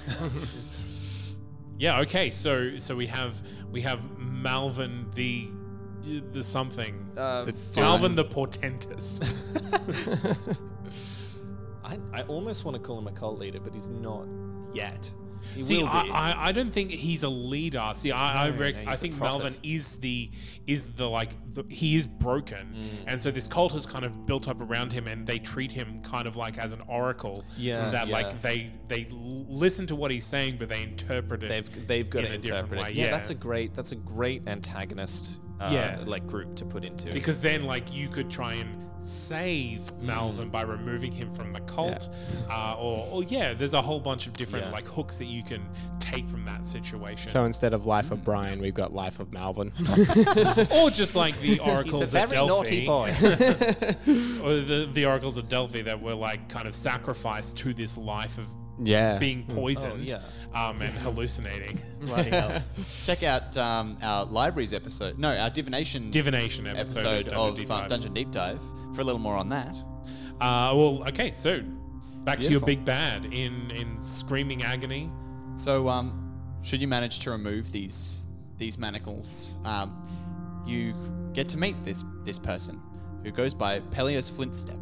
[1.80, 2.00] Yeah.
[2.02, 2.32] Okay.
[2.32, 3.40] So so we have
[3.72, 5.48] we have Malvin the
[6.32, 7.08] the something.
[7.16, 9.20] uh, The Malvin the portentous.
[11.84, 14.28] I, I almost want to call him a cult leader but he's not
[14.74, 15.12] yet
[15.56, 17.92] he See, I, I, I don't think he's a leader.
[17.96, 20.30] See, I I, rec- no, I think Melvin is the
[20.68, 23.04] is the like the, he is broken, Mm.
[23.12, 26.02] and so this cult has kind of built up around him, and they treat him
[26.04, 27.44] kind of like as an oracle.
[27.58, 28.14] Yeah, that yeah.
[28.14, 31.48] like they they listen to what he's saying, but they interpret it.
[31.50, 32.96] They've they've got in to a different interpret way, it.
[32.96, 33.12] Yeah, yeah.
[33.12, 35.40] that's a great that's a great antagonist.
[35.60, 36.00] Uh, Yeah.
[36.06, 37.12] like group to put into.
[37.14, 40.02] because then like you could try and save Mm.
[40.02, 42.10] Malvin by removing him from the cult,
[42.50, 44.72] uh, or, or yeah, there's a whole bunch of different Yeah.
[44.72, 45.66] like hooks that you can
[46.00, 47.28] take from that situation.
[47.30, 49.72] So instead of Life of Brian, we've got Life of Malvin.
[50.72, 53.10] or just like the oracles he's a at very Delphi, naughty boy.
[54.44, 58.38] or the, the oracles of Delphi that were like kind of sacrificed to this life
[58.38, 58.48] of
[58.82, 59.18] yeah.
[59.18, 60.22] being poisoned yeah.
[60.54, 61.80] um, and hallucinating.
[62.02, 62.64] Bloody hell.
[63.04, 65.18] Check out um, our libraries episode.
[65.18, 67.90] No, our divination Divination episode, episode of, of Dungeon Deep um, Dive.
[67.90, 68.62] Dungeon Deep Dive
[68.96, 69.76] for a little more on that.
[70.40, 71.62] Uh, well, okay, so
[72.24, 72.68] back to your Beautiful.
[72.68, 75.10] big bad in in screaming agony.
[75.56, 80.06] So, um, should you manage to remove these these manacles, um,
[80.66, 80.94] you
[81.34, 82.82] get to meet this this person
[83.24, 84.78] who goes by Peleus Flintstep.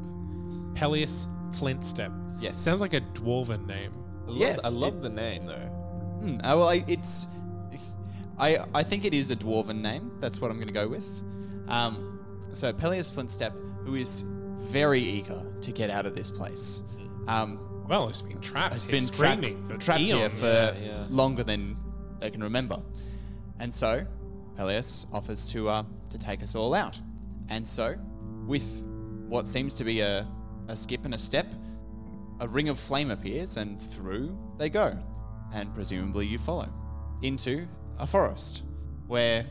[0.76, 2.12] Peleus Flintstep.
[2.46, 2.58] Yes.
[2.58, 3.92] Sounds like a dwarven name.
[4.26, 5.68] I love, Yes, I love it- the name though.
[6.22, 7.28] Hmm, uh, well, I, it's
[8.38, 10.12] I I think it is a dwarven name.
[10.20, 11.08] That's what I'm going to go with.
[11.68, 12.20] Um,
[12.54, 13.54] so Peleus Flintstep,
[13.86, 14.24] who is
[14.58, 16.84] very eager to get out of this place.
[17.28, 18.74] Um, Well, it's been trapped.
[18.74, 20.34] has here been trapped, screaming for trapped here eons.
[20.34, 21.06] for Yeah, yeah.
[21.10, 21.78] longer than
[22.20, 22.82] they can remember.
[23.60, 24.06] And so,
[24.58, 27.00] Peleus offers to uh, to take us all out.
[27.50, 27.96] And so,
[28.48, 28.84] with
[29.28, 30.28] what seems to be a,
[30.68, 31.48] a skip and a step,
[32.40, 34.98] a ring of flame appears, and through they go.
[35.54, 36.70] And presumably you follow
[37.22, 37.68] into
[37.98, 38.64] a forest
[39.08, 39.46] where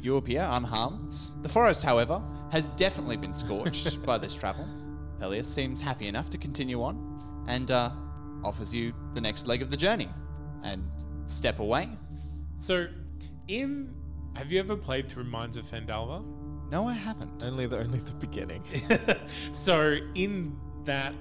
[0.00, 1.12] you appear unharmed.
[1.42, 4.66] The forest, however, has definitely been scorched by this travel.
[5.18, 7.90] Peleus seems happy enough to continue on and uh,
[8.44, 10.08] offers you the next leg of the journey
[10.62, 10.88] and
[11.26, 11.88] step away.
[12.56, 12.88] So,
[13.48, 13.94] in
[14.34, 16.24] have you ever played through Mines of Phandelver?
[16.70, 17.42] No, I haven't.
[17.42, 18.62] Only the only the beginning.
[19.52, 21.12] so in that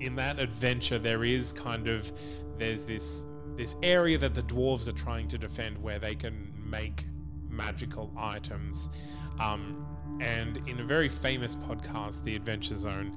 [0.00, 2.12] in that adventure there is kind of
[2.58, 3.26] there's this
[3.56, 7.06] this area that the dwarves are trying to defend where they can make
[7.48, 8.90] magical items
[9.38, 9.86] um,
[10.20, 13.12] and in a very famous podcast the adventure zone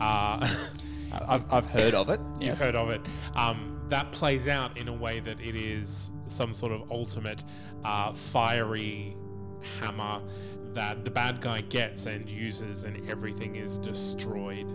[0.00, 0.48] uh,
[1.28, 2.18] I've, I've heard of it.
[2.40, 2.62] you've Yes.
[2.62, 3.02] heard of it
[3.36, 7.44] um, that plays out in a way that it is some sort of ultimate
[7.84, 9.14] uh, fiery
[9.78, 10.22] hammer
[10.72, 14.66] that the bad guy gets and uses, and everything is destroyed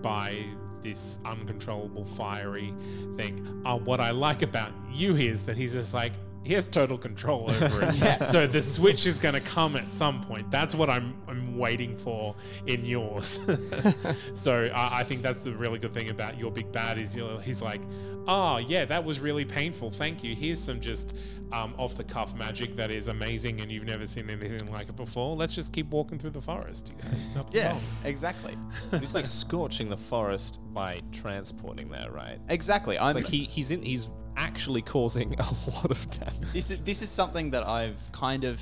[0.00, 0.42] by
[0.84, 2.72] this uncontrollable fiery
[3.16, 3.62] thing.
[3.64, 6.12] Uh, what I like about you is that he's just like,
[6.44, 8.22] he has total control over it.
[8.30, 10.50] So the switch is going to come at some point.
[10.50, 12.34] That's what I'm, I'm waiting for
[12.66, 13.40] in yours.
[14.34, 17.40] so I I think that's the really good thing about your big bad is you're,
[17.40, 17.80] he's like,
[18.26, 19.90] oh yeah, that was really painful.
[19.90, 20.34] Thank you.
[20.34, 21.16] Here's some just
[21.52, 24.96] um, off the cuff magic that is amazing and you've never seen anything like it
[24.96, 25.36] before.
[25.36, 27.34] Let's just keep walking through the forest, you guys.
[27.34, 27.80] Nothing Yeah, wrong.
[28.04, 28.56] exactly.
[28.98, 32.38] He's like scorching the forest by transporting there, right?
[32.48, 32.98] Exactly.
[32.98, 36.52] I'm, like he, he's in he's actually causing a lot of damage.
[36.52, 38.60] this is this is something that I've kind of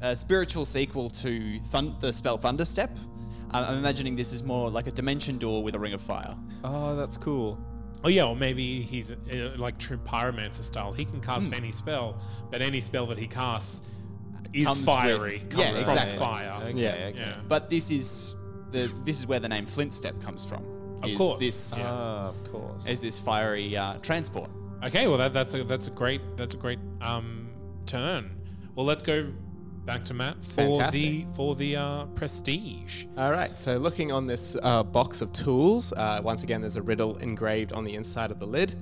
[0.00, 2.90] a spiritual sequel to Thun- the spell Thunderstep.
[3.52, 6.34] I'm, I'm imagining this is more like a dimension door with a ring of fire.
[6.64, 7.58] Oh, that's cool.
[8.04, 10.92] Oh yeah, or maybe he's uh, like true pyromancer style.
[10.92, 11.54] He can cast Hmm.
[11.54, 12.20] any spell,
[12.50, 13.82] but any spell that he casts
[14.52, 15.38] is Comes with- fiery.
[15.50, 16.18] Comes Yeah, from exactly.
[16.18, 16.52] fire.
[16.68, 16.90] Okay, Yeah.
[17.10, 17.14] okay.
[17.20, 17.34] Yeah.
[17.46, 18.34] But this is
[18.72, 20.64] the this is where the name Flintstep comes from.
[21.04, 21.38] is course.
[21.38, 22.86] this Ah, of course.
[22.86, 24.50] is this fiery uh, transport.
[24.84, 27.50] Okay, well that, that's a that's a great that's a great um,
[27.86, 28.30] turn.
[28.74, 29.30] Well, let's go
[29.84, 33.06] back to Matt for the for the uh, prestige.
[33.16, 36.82] All right, so looking on this uh, box of tools, uh, once again, there's a
[36.82, 38.74] riddle engraved on the inside of the lid,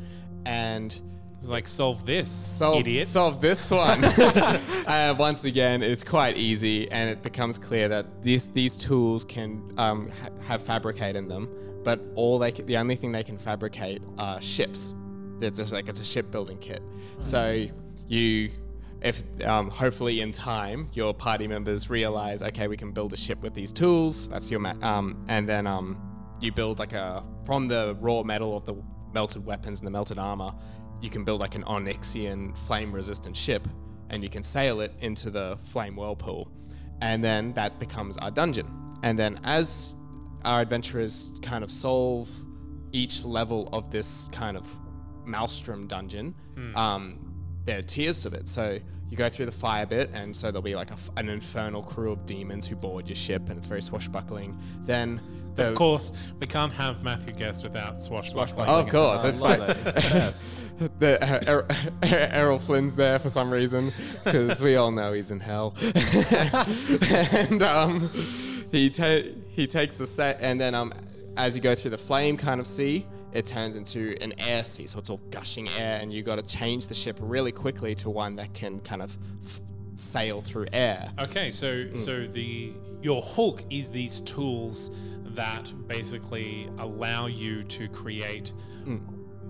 [0.47, 0.99] and
[1.37, 3.11] It's like solve this, solve, idiots.
[3.11, 4.03] solve this one.
[4.87, 9.71] uh, once again, it's quite easy, and it becomes clear that these these tools can
[9.77, 11.47] um, ha- have fabricate in them,
[11.85, 14.95] but all they c- the only thing they can fabricate are ships.
[15.43, 16.83] It's just like it's a shipbuilding kit.
[17.21, 17.67] So
[18.09, 18.51] you.
[19.03, 23.41] If um, hopefully in time your party members realize, okay, we can build a ship
[23.43, 24.29] with these tools.
[24.29, 25.99] That's your ma- um, and then um,
[26.39, 28.75] you build like a from the raw metal of the
[29.13, 30.53] melted weapons and the melted armor,
[31.01, 33.67] you can build like an Onyxian flame resistant ship
[34.11, 36.51] and you can sail it into the flame whirlpool.
[37.01, 38.69] And then that becomes our dungeon.
[39.03, 39.95] And then as
[40.45, 42.29] our adventurers kind of solve
[42.93, 44.79] each level of this kind of
[45.31, 46.35] maelstrom dungeon,
[46.75, 47.19] um,
[47.65, 48.49] there are tiers of it.
[48.49, 51.29] So you go through the fire bit, and so there'll be like a f an
[51.29, 54.59] infernal crew of demons who board your ship, and it's very swashbuckling.
[54.83, 55.21] Then
[55.57, 58.69] the Of course, we can't have Matthew Guest without swashbuckling.
[58.69, 59.97] Oh, of course, it's I like love that.
[59.97, 60.51] It's the best.
[61.01, 61.67] the uh, er-
[62.33, 63.93] Errol Flynn's there for some reason
[64.25, 65.75] because we all know he's in hell,
[67.33, 68.11] and um,
[68.71, 70.93] he ta- he takes the set, and then um,
[71.37, 74.87] as you go through the flame kind of sea, it turns into an air sea,
[74.87, 78.11] so it's all gushing air, and you got to change the ship really quickly to
[78.11, 79.61] one that can kind of f-
[79.95, 81.11] sail through air.
[81.19, 84.91] Okay, so so the your hook is these tools
[85.35, 88.53] that basically allow you to create.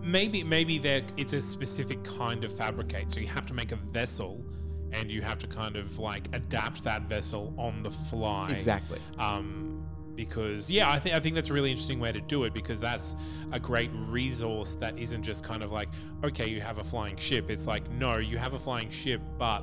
[0.02, 3.10] Maybe maybe there it's a specific kind of fabricate.
[3.10, 4.44] So you have to make a vessel,
[4.92, 8.50] and you have to kind of like adapt that vessel on the fly.
[8.50, 8.98] Exactly.
[9.18, 9.69] Um,
[10.24, 12.78] because yeah, I think I think that's a really interesting way to do it because
[12.78, 13.16] that's
[13.52, 15.88] a great resource that isn't just kind of like
[16.22, 17.48] okay, you have a flying ship.
[17.50, 19.62] It's like no, you have a flying ship, but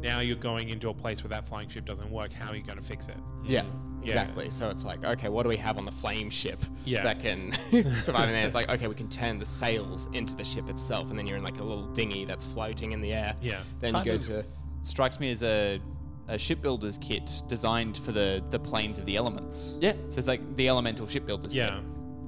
[0.00, 2.32] now you're going into a place where that flying ship doesn't work.
[2.32, 3.16] How are you going to fix it?
[3.44, 3.64] Yeah,
[4.02, 4.48] exactly.
[4.48, 7.02] So it's like, okay, what do we have on the flame ship Yeah.
[7.02, 7.52] that can
[7.96, 8.28] survive?
[8.28, 11.18] And then it's like, okay, we can turn the sails into the ship itself, and
[11.18, 13.34] then you're in like a little dinghy that's floating in the air.
[13.42, 13.60] Yeah.
[13.80, 14.44] Then Kind you go of to
[14.82, 15.80] strikes me as a,
[16.28, 19.78] a shipbuilder's kit designed for the, the planes of the elements.
[19.80, 19.92] Yeah.
[20.08, 21.80] So it's like the elemental shipbuilder's Yeah.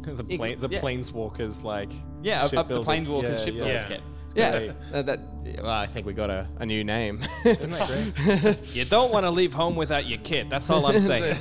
[0.02, 0.16] kit.
[0.16, 0.80] the plane, the yeah.
[0.80, 1.90] planeswalkers like
[2.22, 3.04] Yeah, up, up the shipbuilding.
[3.06, 3.88] planeswalker's Yeah, shipbuilder's yeah.
[3.88, 4.00] kit.
[4.36, 4.72] yeah.
[4.94, 5.20] uh, that
[5.60, 7.20] well, I think we got a, a new name.
[7.44, 8.56] Isn't that great?
[8.74, 10.48] you don't want to leave home without your kit.
[10.48, 11.34] That's all I'm saying.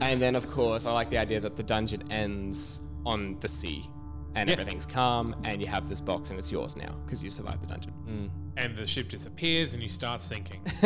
[0.00, 3.88] and then of course, I like the idea that the dungeon ends on the sea.
[4.36, 4.52] And Yeah.
[4.54, 7.66] everything's calm, and you have this box, and it's yours now because you survived the
[7.66, 8.30] dungeon.
[8.56, 10.60] And the ship disappears, and you start sinking.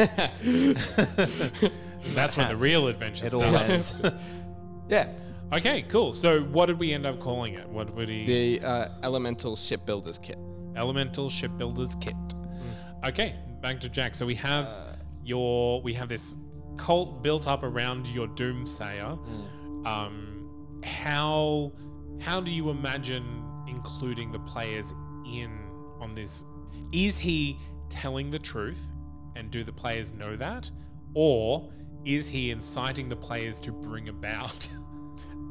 [2.15, 4.03] that's when the real adventure it starts.
[4.89, 5.09] Yeah,
[5.53, 6.13] Okay, cool.
[6.13, 7.67] So what did we end up calling it?
[7.69, 8.27] What would he?
[8.59, 10.39] the uh, Elemental Shipbuilder's Kit.
[10.77, 12.15] Elemental Shipbuilder's Kit.
[13.05, 14.15] Okay, back to Jack.
[14.15, 14.69] So we have
[15.25, 16.37] your we have this
[16.77, 19.19] cult built up around your doomsayer.
[19.87, 21.73] Um, how
[22.21, 24.95] how do you imagine including the players
[25.27, 25.51] in
[26.01, 26.45] on this?
[26.93, 28.91] Is he telling the truth,
[29.37, 30.71] and do the players know that,
[31.15, 31.71] or
[32.05, 34.69] is he inciting the players to bring about?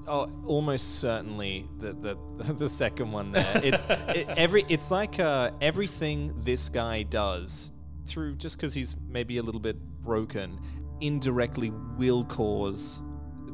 [0.05, 3.61] Oh, almost certainly the the, the second one there.
[3.63, 4.65] It's it, every.
[4.67, 7.71] It's like uh, everything this guy does
[8.05, 10.59] through just because he's maybe a little bit broken,
[10.99, 13.01] indirectly will cause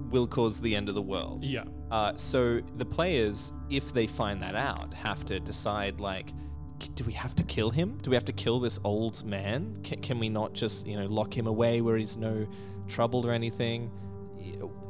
[0.09, 1.45] will cause the end of the world.
[1.45, 1.65] yeah.
[1.91, 6.33] Uh, so the players, if they find that out, have to decide like,
[6.95, 7.97] do we have to kill him?
[8.01, 9.77] Do we have to kill this old man?
[9.83, 12.47] Can, can we not just you know lock him away where he's no
[12.87, 13.91] trouble or anything?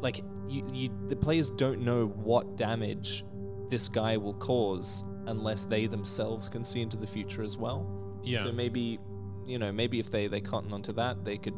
[0.02, 3.24] Like you, you, the players don't know what damage
[3.70, 8.20] this guy will cause unless they themselves can see into the future as well.
[8.24, 8.44] Yeah.
[8.44, 9.00] So maybe,
[9.46, 11.56] you know, maybe if they they cotton onto that, they could.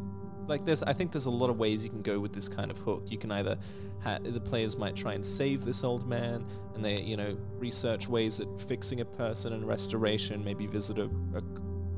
[0.47, 2.71] Like there's, I think there's a lot of ways you can go with this kind
[2.71, 3.06] of hook.
[3.10, 3.58] You can either,
[4.04, 8.08] ha- the players might try and save this old man, and they, you know, research
[8.08, 10.43] ways at fixing a person and restoration.
[10.43, 11.41] Maybe visit a, a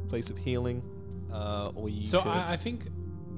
[0.09, 0.83] place of healing,
[1.31, 2.05] uh, or you.
[2.05, 2.87] So could, I, I think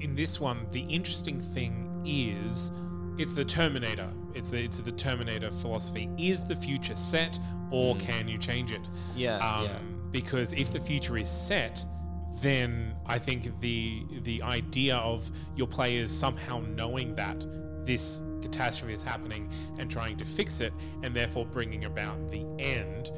[0.00, 2.72] in this one, the interesting thing is
[3.18, 4.08] it's the Terminator.
[4.34, 6.10] It's the it's the Terminator philosophy.
[6.18, 7.38] Is the future set,
[7.70, 8.86] or can you change it?
[9.14, 9.78] yeah, Um, yeah.
[10.10, 11.84] Because if the future is set,
[12.42, 17.44] then I think the the idea of your players somehow knowing that
[17.86, 23.10] this catastrophe is happening and trying to fix it, and therefore bringing about the end,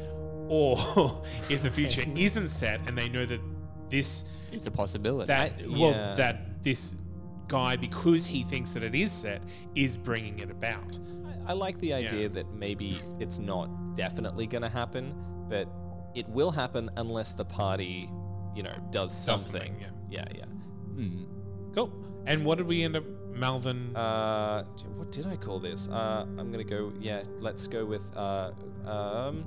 [0.48, 0.76] or
[1.48, 3.40] if the future isn't set and they know that
[3.88, 5.26] this is a possibility.
[5.26, 6.14] that I- well yeah.
[6.16, 6.94] that this
[7.48, 9.42] guy because he thinks that it is set
[9.74, 10.98] is bringing it about
[11.46, 12.28] I like the idea Yeah.
[12.28, 15.14] that maybe it's not definitely going to happen,
[15.48, 15.66] but
[16.14, 18.10] it will happen unless the party,
[18.58, 19.60] you know, does something.
[19.60, 19.76] something,
[20.10, 20.44] yeah, yeah.
[21.76, 21.92] Cool.
[22.26, 23.94] And what did we end up, Malvin?
[23.94, 24.64] Uh,
[24.96, 25.88] what did I call this?
[25.88, 26.92] Uh, I'm gonna go.
[26.98, 28.10] Yeah, let's go with.
[28.16, 28.50] Uh,
[28.84, 29.44] um.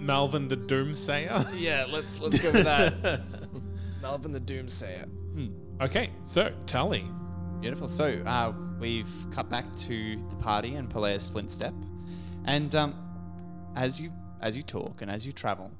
[0.00, 1.46] Malvin the Doomsayer.
[1.60, 3.22] Yeah, let's let's go with that.
[4.02, 5.06] Malvin the Doomsayer.
[5.80, 7.04] okay, so Tully.
[7.60, 7.88] Beautiful.
[7.88, 11.74] So uh, we've cut back to the party and Peleus Flintstep,
[12.46, 12.94] and um,
[13.76, 14.10] as you
[14.40, 15.70] as you talk and as you travel,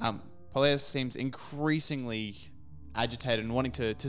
[0.00, 0.22] um,
[0.56, 2.34] Peleus seems increasingly
[2.94, 4.08] agitated and wanting to, to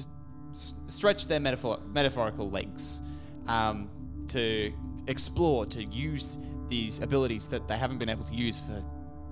[0.51, 3.01] s- stretch their metaphor, metaphorical legs
[3.49, 3.89] um,
[4.29, 4.71] to
[5.07, 8.81] explore, to use these abilities that they haven't been able to use for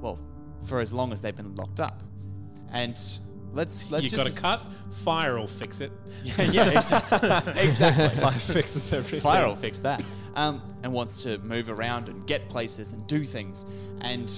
[0.01, 0.19] well
[0.67, 2.03] for as long as they've been locked up.
[2.73, 2.99] And
[3.53, 4.73] let's let's you just got a cut.
[4.95, 5.93] Fire will fix it.
[6.23, 7.29] yeah, exactly.
[7.61, 8.09] exactly.
[8.21, 9.21] Five fixes everything.
[9.21, 10.03] Fire will fix that.
[10.35, 13.65] Um, and wants to move around and get places and do things,
[14.01, 14.29] and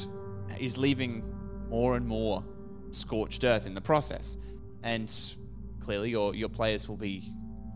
[0.59, 1.23] is leaving
[1.69, 2.43] more and more
[2.91, 4.37] scorched earth in the process.
[4.83, 5.11] And
[5.79, 7.23] clearly, your your players will be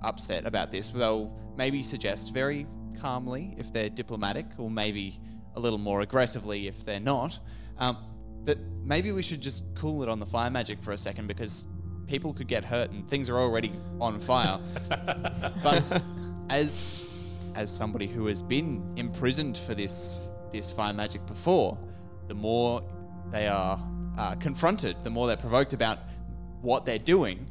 [0.03, 0.89] upset about this.
[0.89, 2.67] They'll maybe suggest very
[2.99, 5.19] calmly if they're diplomatic, or maybe
[5.55, 7.39] a little more aggressively if they're not.
[7.77, 7.97] Um,
[8.45, 11.67] that maybe we should just cool it on the fire magic for a second because
[12.07, 14.59] people could get hurt and things are already on fire.
[15.63, 16.03] but
[16.49, 17.03] as
[17.55, 21.77] as somebody who has been imprisoned for this this fire magic before,
[22.27, 22.83] the more
[23.31, 23.79] they are
[24.17, 25.99] uh, confronted, the more they're provoked about
[26.61, 27.47] what they're doing,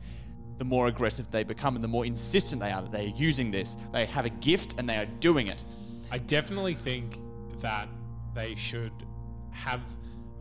[0.59, 3.77] the more aggressive they become, and the more insistent they are that they're using this.
[3.92, 5.64] They have a gift and they are doing it.
[6.11, 7.16] I definitely think
[7.61, 7.88] that
[8.35, 8.92] they should
[9.53, 9.81] have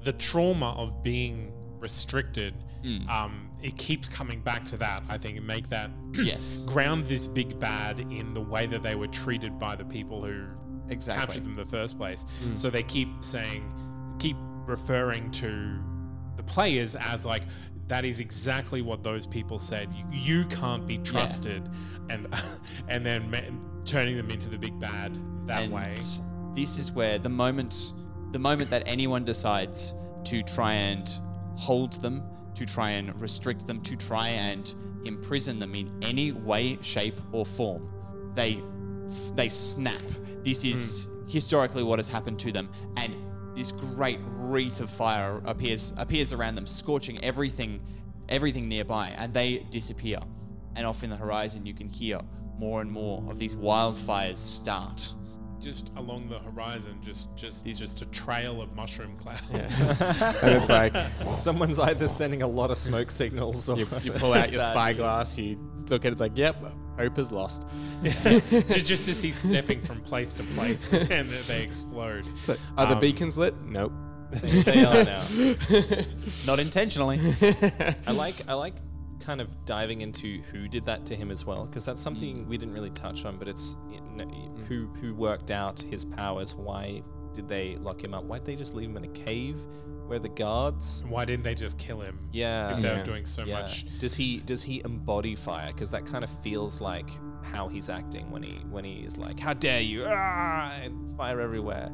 [0.03, 2.53] the trauma of being restricted.
[2.83, 3.09] Hmm.
[3.09, 5.03] Um, it keeps coming back to that.
[5.09, 8.95] I think and make that Yes, ground this big bad in the way that they
[8.95, 10.45] were treated by the people who
[10.89, 11.19] Exactly.
[11.25, 12.25] captured them in the first place.
[12.43, 12.55] Hmm.
[12.55, 13.71] So they keep saying,
[14.19, 15.79] keep referring to
[16.49, 17.43] players as like.
[17.87, 19.91] That is exactly what those people said.
[19.91, 21.67] You, you can't be trusted,
[22.11, 22.27] and
[22.87, 23.39] and then ma-
[23.83, 25.97] turning them into the big bad that and way.
[26.53, 27.93] This is where the moment,
[28.31, 31.09] the moment that anyone decides to try and
[31.55, 32.23] hold them,
[32.55, 37.45] to try and restrict them, to try and imprison them in any way, shape, or
[37.45, 37.89] form,
[38.35, 38.61] they
[39.35, 40.01] they snap.
[40.43, 41.27] This is hmm.
[41.27, 43.15] historically what has happened to them, and
[43.59, 47.81] this great wreath of fire appears appears around them, scorching everything
[48.29, 50.19] everything nearby, and they disappear.
[50.75, 52.21] And off in the horizon, you can hear
[52.57, 55.13] more and more of these wildfires start.
[55.59, 59.41] just along the horizon, just just just a trail of mushroom clouds.
[59.51, 60.95] and it's like
[61.25, 65.37] Someone's either sending a lot of smoke signals or you, you pull out your spyglass,
[65.37, 66.55] you look at it, it's like, yep,
[66.99, 67.65] hope is lost.
[68.03, 72.25] Just as he's stepping from place to place, and they explode.
[72.43, 73.55] So, are the Um, beacons lit?
[73.63, 73.93] Nope.
[74.31, 75.23] they are now.
[76.45, 77.19] Not intentionally.
[78.05, 78.75] I like I like
[79.21, 82.57] kind of diving into who did that to him as well because that's something we
[82.57, 84.25] didn't really touch on but it's you know,
[84.67, 87.01] who who worked out his powers why
[87.33, 89.57] did they lock him up why did they just leave him in a cave
[90.09, 92.19] where the guards Why didn't they just kill him?
[92.31, 93.03] yeah if they were Yeah.
[93.03, 93.61] doing so yeah.
[93.61, 93.85] much.
[93.99, 97.09] does he does he embody fire because that kind of feels like
[97.43, 101.39] how he's acting when he when he is like how dare you ah, and fire
[101.39, 101.91] everywhere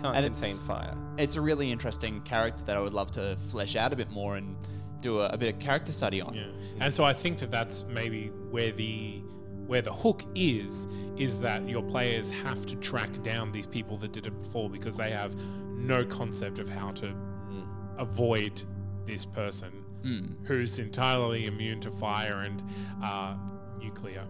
[0.00, 3.36] can't And contain it's- fire it's a really interesting character that I would love to
[3.50, 4.56] flesh out a bit more and
[5.00, 6.32] do a, a bit of character study on.
[6.32, 6.44] Yeah,
[6.80, 9.22] and so I think that that's maybe where the
[9.66, 14.12] where the hook is is that your players have to track down these people that
[14.12, 15.34] did it before because they have
[15.76, 17.14] no concept of how to
[17.98, 18.62] avoid
[19.04, 19.72] this person
[20.44, 22.60] who's entirely immune to fire and
[23.04, 23.36] uh,
[23.78, 24.24] nuclear.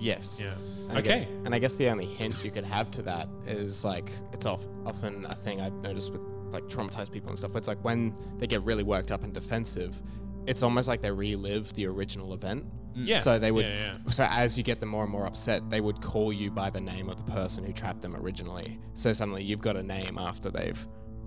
[0.00, 0.40] Yes.
[0.42, 0.54] Yeah.
[0.88, 1.20] And Okay.
[1.20, 4.44] guess- and I guess the only hint you could have to that is like it's
[4.46, 7.52] off, often a thing I've noticed with like traumatized people and stuff.
[7.52, 10.02] Where It's like when they get really worked up and defensive,
[10.46, 12.64] it's almost like they relive the original event.
[12.96, 13.20] Yeah.
[13.20, 13.64] So they would.
[13.66, 16.70] Yeah, So as you get them more and more upset, they would call you by
[16.70, 18.78] the name of the person who trapped them originally.
[18.94, 20.86] So suddenly you've got a name after they've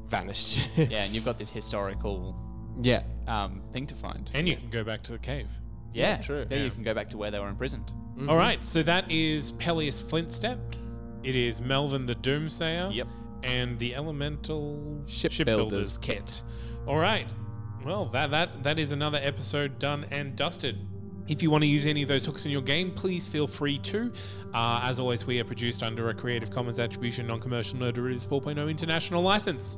[0.10, 0.62] vanished.
[0.78, 2.36] Yeah, and you've got this historical
[2.82, 3.04] yeah.
[3.28, 4.30] um, thing to find.
[4.34, 5.50] And you can go back to the cave.
[5.94, 6.46] yeah, true.
[6.50, 6.64] Yeah, Yeah.
[6.64, 7.92] you can go back to where they were imprisoned.
[8.28, 10.58] All right, so that is Peleus Flintstep.
[11.24, 12.94] It is Melvin the Doomsayer.
[12.94, 13.08] Yep.
[13.44, 16.42] And the Elemental Shipbuilder's Kit.
[16.88, 17.28] All right.
[17.86, 20.78] Well, that that that is another episode done and dusted.
[21.28, 23.78] If you want to use any of those hooks in your game, please feel free
[23.80, 24.12] to.
[24.54, 28.70] Uh, as always, we are produced under a Creative Commons Attribution Non-Commercial No Derivatives 4.0
[28.70, 29.78] international license.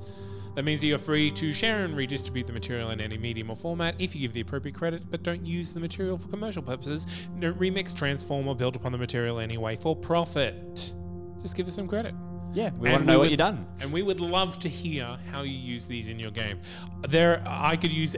[0.55, 3.55] That means that you're free to share and redistribute the material in any medium or
[3.55, 7.27] format if you give the appropriate credit, but don't use the material for commercial purposes.
[7.39, 10.93] Don't remix, transform, or build upon the material anyway for profit.
[11.41, 12.13] Just give us some credit.
[12.53, 13.65] Yeah, we And want to know what would- you've done.
[13.79, 16.59] And we would love to hear how you use these in your game.
[17.07, 18.15] There, I could use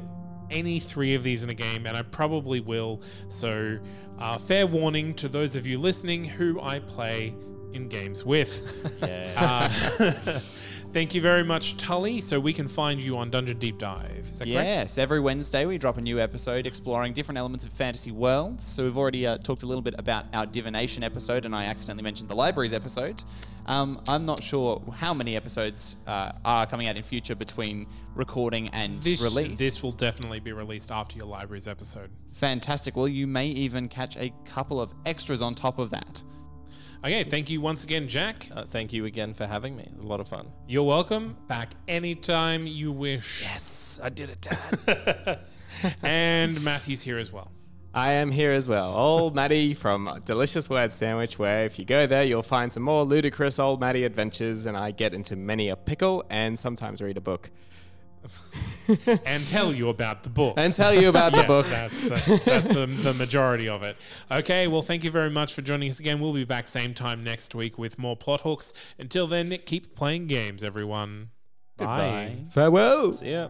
[0.51, 3.01] any three of these in a game, and I probably will.
[3.29, 3.79] So,
[4.19, 7.33] uh, fair warning to those of you listening who I play
[7.73, 8.77] in games with.
[9.41, 9.67] Uh,
[10.93, 12.21] thank you very much, Tully.
[12.21, 14.27] So we can find you on Dungeon Deep Dive.
[14.29, 14.67] Is that correct?
[14.67, 18.65] Yes, every Wednesday we drop a new episode exploring different elements of fantasy worlds.
[18.65, 22.03] So we've already uh, talked a little bit about our divination episode, and I accidentally
[22.03, 23.23] mentioned the libraries episode.
[23.71, 28.67] Um, I'm not sure how many episodes uh, are coming out in future between recording
[28.73, 29.57] and This, release.
[29.57, 32.09] this will definitely be released after your libraries episode.
[32.33, 32.97] fantastic.
[32.97, 36.21] Well, you may even catch a couple of extras on top of that.
[37.05, 38.49] Okay, thank you once again, Jack.
[38.53, 39.89] Uh, thank you again for having me.
[40.01, 40.49] A lot of fun.
[40.67, 41.37] You're welcome.
[41.47, 43.41] Back anytime you wish.
[43.41, 45.39] Yes, I did it, Dad.
[46.03, 47.51] and Matthew's here as well.
[47.93, 48.93] I am here as well.
[48.95, 53.03] Old Maddie from Delicious Word Sandwich, where if you go there, you'll find some more
[53.03, 57.21] ludicrous Old Maddie adventures, and I get into many a pickle and sometimes read a
[57.21, 57.49] book
[59.25, 60.53] And tell you about the book.
[60.57, 61.65] and tell you about the Yeah, book.
[61.67, 63.97] That's, that's, that's the, the majority of it.
[64.29, 66.19] Okay, well, thank you very much for joining us again.
[66.19, 68.73] We'll be back same time next week with more plot hooks.
[68.99, 71.29] Until then, keep playing games, everyone.
[71.77, 72.35] Bye.
[72.51, 73.13] Farewell.
[73.13, 73.47] See ya.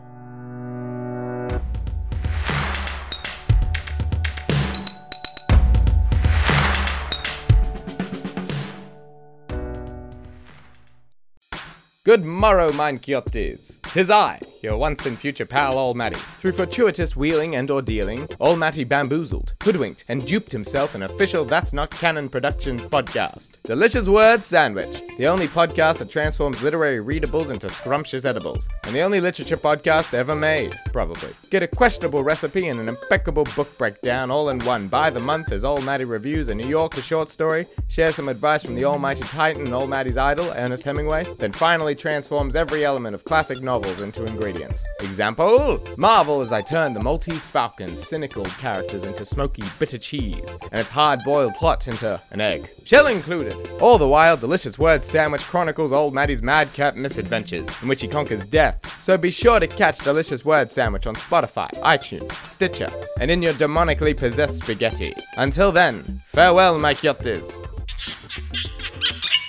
[12.04, 13.80] Good morrow, mine quixotes.
[13.91, 16.15] Tis I, your once and future pal, Old Matty.
[16.39, 21.73] Through fortuitous wheeling and ordealing, Old Matty bamboozled, hoodwinked, and duped himself an official That's
[21.73, 23.57] Not Canon Productions podcast.
[23.63, 29.01] Delicious Word Sandwich, the only podcast that transforms literary readables into scrumptious edibles, and the
[29.01, 31.33] only literature podcast ever made, probably.
[31.49, 34.87] Get a questionable recipe and an impeccable book breakdown all in one.
[34.87, 38.63] By the month as Old Matty reviews a New Yorker short story, shares some advice
[38.63, 43.15] from the almighty titan and Old Matty's idol, Ernest Hemingway, then finally transforms every element
[43.15, 44.84] of classic novels into ingredients.
[45.01, 50.79] Example Marvel as I turn the Maltese Falcon's cynical characters into smoky, bitter cheese, and
[50.79, 52.69] its hard boiled plot into an egg.
[52.84, 53.55] Shell included.
[53.82, 58.43] All the while, Delicious Word Sandwich chronicles Old Matty's madcap misadventures, in which he conquers
[58.43, 59.03] death.
[59.03, 62.88] So be sure to catch Delicious Word Sandwich on Spotify, iTunes, Stitcher,
[63.19, 65.13] and in your demonically possessed spaghetti.
[65.38, 67.57] Until then, farewell, my quixotes.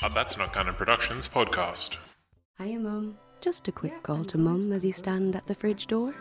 [0.04, 1.98] A That's Not Canon Productions podcast.
[2.58, 3.16] Hiya, Mum.
[3.42, 6.14] Just a quick call to Mum as you stand at the fridge door.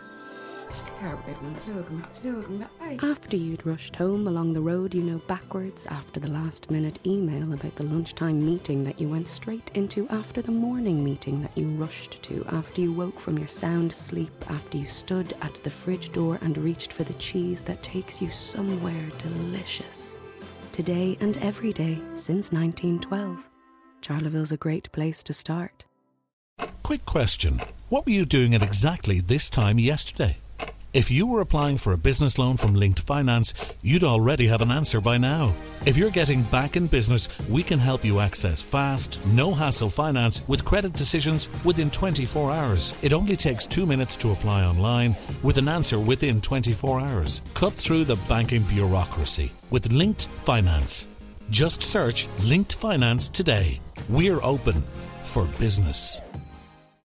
[3.04, 7.54] After you'd rushed home along the road you know backwards after the last minute email
[7.54, 11.68] about the lunchtime meeting that you went straight into after the morning meeting that you
[11.68, 16.12] rushed to after you woke from your sound sleep after you stood at the fridge
[16.12, 20.16] door and reached for the cheese that takes you somewhere delicious.
[20.72, 23.48] Today and every day since 1912.
[24.02, 25.86] Charleville's a great place to start.
[26.84, 27.62] Quick question.
[27.90, 30.38] What were you doing at exactly this time yesterday?
[30.94, 34.72] If you were applying for a business loan from Linked Finance, you'd already have an
[34.72, 35.54] answer by now.
[35.86, 40.42] If you're getting back in business, we can help you access fast, no hassle finance
[40.50, 42.94] with credit decisions within 24 hours.
[43.02, 47.42] It only takes two minutes to apply online with an answer within 24 hours.
[47.54, 51.08] Cut through the banking bureaucracy with Linked Finance.
[51.50, 53.80] Just search Linked Finance today.
[54.10, 54.84] We're open
[55.24, 56.20] for business.